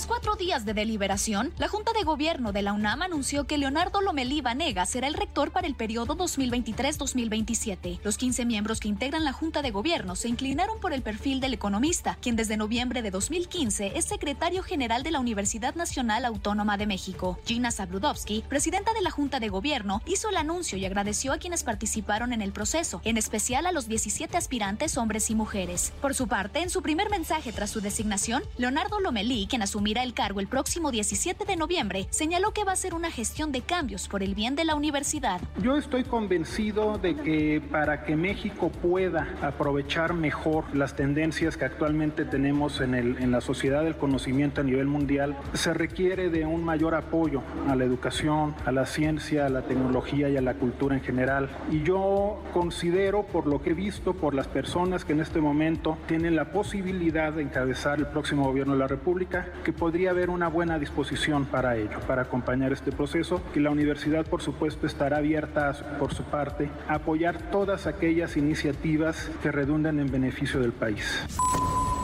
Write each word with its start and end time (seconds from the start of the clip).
Tras 0.00 0.08
cuatro 0.08 0.34
días 0.34 0.64
de 0.64 0.72
deliberación, 0.72 1.52
la 1.58 1.68
Junta 1.68 1.92
de 1.92 2.04
Gobierno 2.04 2.52
de 2.52 2.62
la 2.62 2.72
UNAM 2.72 3.02
anunció 3.02 3.46
que 3.46 3.58
Leonardo 3.58 4.00
Lomelí 4.00 4.40
Vanega 4.40 4.86
será 4.86 5.06
el 5.08 5.12
rector 5.12 5.50
para 5.50 5.66
el 5.66 5.74
periodo 5.74 6.16
2023-2027. 6.16 8.00
Los 8.02 8.16
15 8.16 8.46
miembros 8.46 8.80
que 8.80 8.88
integran 8.88 9.26
la 9.26 9.34
Junta 9.34 9.60
de 9.60 9.70
Gobierno 9.70 10.16
se 10.16 10.28
inclinaron 10.28 10.80
por 10.80 10.94
el 10.94 11.02
perfil 11.02 11.40
del 11.40 11.52
economista, 11.52 12.16
quien 12.22 12.34
desde 12.34 12.56
noviembre 12.56 13.02
de 13.02 13.10
2015 13.10 13.92
es 13.94 14.06
secretario 14.06 14.62
general 14.62 15.02
de 15.02 15.10
la 15.10 15.20
Universidad 15.20 15.74
Nacional 15.74 16.24
Autónoma 16.24 16.78
de 16.78 16.86
México. 16.86 17.38
Gina 17.44 17.70
Zabludovsky, 17.70 18.42
presidenta 18.48 18.94
de 18.94 19.02
la 19.02 19.10
Junta 19.10 19.38
de 19.38 19.50
Gobierno, 19.50 20.00
hizo 20.06 20.30
el 20.30 20.38
anuncio 20.38 20.78
y 20.78 20.86
agradeció 20.86 21.34
a 21.34 21.38
quienes 21.38 21.62
participaron 21.62 22.32
en 22.32 22.40
el 22.40 22.52
proceso, 22.52 23.02
en 23.04 23.18
especial 23.18 23.66
a 23.66 23.72
los 23.72 23.86
17 23.86 24.34
aspirantes 24.38 24.96
hombres 24.96 25.28
y 25.28 25.34
mujeres. 25.34 25.92
Por 26.00 26.14
su 26.14 26.26
parte, 26.26 26.62
en 26.62 26.70
su 26.70 26.80
primer 26.80 27.10
mensaje 27.10 27.52
tras 27.52 27.68
su 27.68 27.82
designación, 27.82 28.42
Leonardo 28.56 28.98
Lomelí, 28.98 29.46
quien 29.46 29.60
asumió 29.60 29.89
asumirá 29.90 30.04
el 30.04 30.14
cargo 30.14 30.38
el 30.38 30.46
próximo 30.46 30.92
17 30.92 31.44
de 31.44 31.56
noviembre, 31.56 32.06
señaló 32.10 32.52
que 32.52 32.62
va 32.62 32.70
a 32.70 32.76
ser 32.76 32.94
una 32.94 33.10
gestión 33.10 33.50
de 33.50 33.62
cambios 33.62 34.06
por 34.06 34.22
el 34.22 34.36
bien 34.36 34.54
de 34.54 34.64
la 34.64 34.76
universidad. 34.76 35.40
Yo 35.60 35.76
estoy 35.76 36.04
convencido 36.04 36.96
de 36.98 37.16
que 37.16 37.60
para 37.72 38.04
que 38.04 38.14
México 38.14 38.70
pueda 38.70 39.26
aprovechar 39.42 40.14
mejor 40.14 40.64
las 40.76 40.94
tendencias 40.94 41.56
que 41.56 41.64
actualmente 41.64 42.24
tenemos 42.24 42.80
en, 42.80 42.94
el, 42.94 43.16
en 43.18 43.32
la 43.32 43.40
sociedad 43.40 43.82
del 43.82 43.96
conocimiento 43.96 44.60
a 44.60 44.64
nivel 44.64 44.86
mundial, 44.86 45.36
se 45.54 45.74
requiere 45.74 46.30
de 46.30 46.46
un 46.46 46.62
mayor 46.64 46.94
apoyo 46.94 47.42
a 47.68 47.74
la 47.74 47.82
educación, 47.82 48.54
a 48.64 48.70
la 48.70 48.86
ciencia, 48.86 49.46
a 49.46 49.48
la 49.48 49.62
tecnología 49.62 50.28
y 50.28 50.36
a 50.36 50.40
la 50.40 50.54
cultura 50.54 50.94
en 50.94 51.02
general. 51.02 51.50
Y 51.72 51.82
yo 51.82 52.40
considero, 52.52 53.24
por 53.24 53.48
lo 53.48 53.60
que 53.60 53.70
he 53.70 53.74
visto, 53.74 54.14
por 54.14 54.34
las 54.34 54.46
personas 54.46 55.04
que 55.04 55.14
en 55.14 55.20
este 55.20 55.40
momento 55.40 55.98
tienen 56.06 56.36
la 56.36 56.52
posibilidad 56.52 57.32
de 57.32 57.42
encabezar 57.42 57.98
el 57.98 58.06
próximo 58.06 58.44
gobierno 58.44 58.74
de 58.74 58.78
la 58.78 58.86
República, 58.86 59.48
que 59.64 59.69
podría 59.72 60.10
haber 60.10 60.30
una 60.30 60.48
buena 60.48 60.78
disposición 60.78 61.46
para 61.46 61.76
ello, 61.76 62.00
para 62.06 62.22
acompañar 62.22 62.72
este 62.72 62.92
proceso, 62.92 63.42
y 63.54 63.60
la 63.60 63.70
universidad, 63.70 64.26
por 64.26 64.42
supuesto, 64.42 64.86
estará 64.86 65.18
abierta 65.18 65.72
por 65.98 66.14
su 66.14 66.24
parte 66.24 66.70
a 66.88 66.94
apoyar 66.94 67.50
todas 67.50 67.86
aquellas 67.86 68.36
iniciativas 68.36 69.30
que 69.42 69.52
redunden 69.52 70.00
en 70.00 70.10
beneficio 70.10 70.60
del 70.60 70.72
país. 70.72 71.24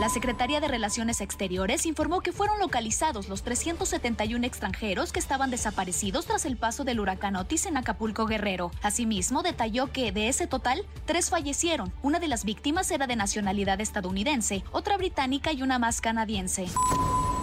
La 0.00 0.08
Secretaría 0.08 0.60
de 0.60 0.68
Relaciones 0.68 1.20
Exteriores 1.20 1.84
informó 1.84 2.22
que 2.22 2.32
fueron 2.32 2.58
localizados 2.58 3.28
los 3.28 3.42
371 3.42 4.46
extranjeros 4.46 5.12
que 5.12 5.18
estaban 5.18 5.50
desaparecidos 5.50 6.24
tras 6.24 6.46
el 6.46 6.56
paso 6.56 6.84
del 6.84 7.00
huracán 7.00 7.36
Otis 7.36 7.66
en 7.66 7.76
Acapulco 7.76 8.24
Guerrero. 8.24 8.70
Asimismo, 8.82 9.42
detalló 9.42 9.92
que 9.92 10.10
de 10.10 10.28
ese 10.28 10.46
total, 10.46 10.86
tres 11.04 11.28
fallecieron. 11.28 11.92
Una 12.00 12.18
de 12.18 12.28
las 12.28 12.46
víctimas 12.46 12.90
era 12.90 13.06
de 13.06 13.16
nacionalidad 13.16 13.78
estadounidense, 13.82 14.64
otra 14.72 14.96
británica 14.96 15.52
y 15.52 15.62
una 15.62 15.78
más 15.78 16.00
canadiense. 16.00 16.64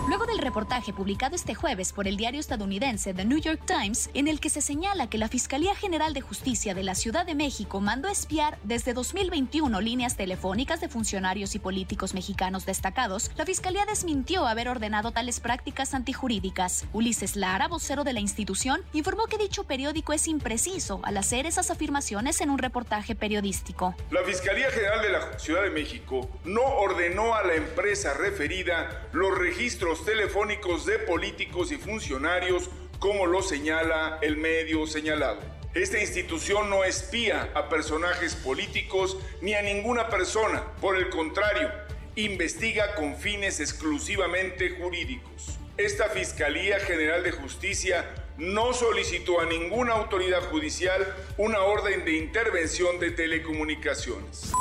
Luego 0.07 0.25
del 0.25 0.37
reportaje 0.37 0.93
publicado 0.93 1.35
este 1.35 1.53
jueves 1.53 1.91
por 1.91 2.07
el 2.07 2.15
diario 2.15 2.39
estadounidense 2.39 3.13
The 3.13 3.25
New 3.25 3.39
York 3.39 3.59
Times, 3.65 4.09
en 4.13 4.29
el 4.29 4.39
que 4.39 4.49
se 4.49 4.61
señala 4.61 5.09
que 5.09 5.17
la 5.17 5.27
Fiscalía 5.27 5.75
General 5.75 6.13
de 6.13 6.21
Justicia 6.21 6.73
de 6.73 6.83
la 6.83 6.95
Ciudad 6.95 7.25
de 7.25 7.35
México 7.35 7.81
mandó 7.81 8.07
espiar 8.07 8.57
desde 8.63 8.93
2021 8.93 9.81
líneas 9.81 10.15
telefónicas 10.15 10.79
de 10.79 10.87
funcionarios 10.87 11.55
y 11.55 11.59
políticos 11.59 12.13
mexicanos 12.13 12.65
destacados, 12.65 13.31
la 13.35 13.45
Fiscalía 13.45 13.85
desmintió 13.85 14.47
haber 14.47 14.69
ordenado 14.69 15.11
tales 15.11 15.41
prácticas 15.41 15.93
antijurídicas. 15.93 16.85
Ulises 16.93 17.35
Lara, 17.35 17.67
vocero 17.67 18.05
de 18.05 18.13
la 18.13 18.21
institución, 18.21 18.83
informó 18.93 19.25
que 19.25 19.37
dicho 19.37 19.65
periódico 19.65 20.13
es 20.13 20.29
impreciso 20.29 21.01
al 21.03 21.17
hacer 21.17 21.45
esas 21.45 21.69
afirmaciones 21.69 22.39
en 22.39 22.49
un 22.49 22.59
reportaje 22.59 23.13
periodístico. 23.13 23.93
La 24.11 24.23
Fiscalía 24.23 24.71
General 24.71 25.01
de 25.01 25.09
la 25.09 25.37
Ciudad 25.37 25.63
de 25.63 25.69
México 25.69 26.29
no 26.45 26.63
ordenó 26.63 27.35
a 27.35 27.43
la 27.43 27.55
empresa 27.55 28.13
referida 28.13 29.09
los 29.11 29.37
registros 29.37 29.96
telefónicos 30.05 30.85
de 30.85 30.99
políticos 30.99 31.71
y 31.71 31.77
funcionarios 31.77 32.69
como 32.99 33.25
lo 33.25 33.41
señala 33.41 34.19
el 34.21 34.37
medio 34.37 34.87
señalado. 34.87 35.39
Esta 35.73 35.99
institución 35.99 36.69
no 36.69 36.83
espía 36.83 37.51
a 37.53 37.69
personajes 37.69 38.35
políticos 38.35 39.17
ni 39.41 39.53
a 39.53 39.61
ninguna 39.61 40.09
persona, 40.09 40.63
por 40.81 40.97
el 40.97 41.09
contrario, 41.09 41.71
investiga 42.15 42.95
con 42.95 43.15
fines 43.15 43.59
exclusivamente 43.59 44.71
jurídicos. 44.71 45.59
Esta 45.77 46.09
Fiscalía 46.09 46.79
General 46.79 47.21
de 47.21 47.31
Justicia 47.31 48.05
no 48.37 48.73
solicitó 48.73 49.39
a 49.39 49.45
ninguna 49.45 49.93
autoridad 49.93 50.41
judicial 50.49 51.15
una 51.37 51.61
orden 51.61 52.05
de 52.05 52.13
intervención 52.13 52.99
de 52.99 53.11
telecomunicaciones. 53.11 54.51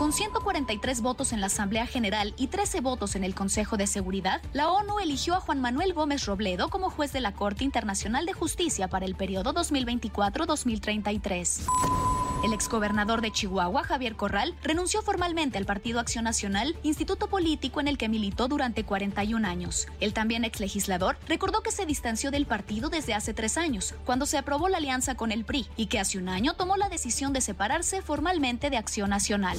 Con 0.00 0.14
143 0.14 1.02
votos 1.02 1.34
en 1.34 1.42
la 1.42 1.48
Asamblea 1.48 1.86
General 1.86 2.32
y 2.38 2.46
13 2.46 2.80
votos 2.80 3.16
en 3.16 3.22
el 3.22 3.34
Consejo 3.34 3.76
de 3.76 3.86
Seguridad, 3.86 4.40
la 4.54 4.70
ONU 4.70 4.98
eligió 4.98 5.34
a 5.34 5.40
Juan 5.40 5.60
Manuel 5.60 5.92
Gómez 5.92 6.24
Robledo 6.24 6.70
como 6.70 6.88
juez 6.88 7.12
de 7.12 7.20
la 7.20 7.34
Corte 7.34 7.64
Internacional 7.64 8.24
de 8.24 8.32
Justicia 8.32 8.88
para 8.88 9.04
el 9.04 9.14
periodo 9.14 9.52
2024-2033. 9.52 11.66
El 12.42 12.54
exgobernador 12.54 13.20
de 13.20 13.30
Chihuahua, 13.30 13.84
Javier 13.84 14.16
Corral, 14.16 14.54
renunció 14.62 15.02
formalmente 15.02 15.58
al 15.58 15.66
Partido 15.66 16.00
Acción 16.00 16.24
Nacional, 16.24 16.74
instituto 16.82 17.26
político 17.26 17.80
en 17.80 17.88
el 17.88 17.98
que 17.98 18.08
militó 18.08 18.48
durante 18.48 18.84
41 18.84 19.46
años. 19.46 19.86
El 20.00 20.14
también 20.14 20.46
exlegislador 20.46 21.18
recordó 21.28 21.60
que 21.60 21.70
se 21.70 21.84
distanció 21.84 22.30
del 22.30 22.46
partido 22.46 22.88
desde 22.88 23.12
hace 23.12 23.34
tres 23.34 23.58
años, 23.58 23.94
cuando 24.06 24.24
se 24.24 24.38
aprobó 24.38 24.70
la 24.70 24.78
alianza 24.78 25.16
con 25.16 25.32
el 25.32 25.44
PRI, 25.44 25.66
y 25.76 25.84
que 25.86 26.00
hace 26.00 26.16
un 26.16 26.30
año 26.30 26.54
tomó 26.54 26.78
la 26.78 26.88
decisión 26.88 27.34
de 27.34 27.42
separarse 27.42 28.00
formalmente 28.00 28.70
de 28.70 28.78
Acción 28.78 29.10
Nacional. 29.10 29.58